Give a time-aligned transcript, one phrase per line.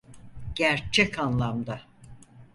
[0.55, 1.81] Gerçek anlamda.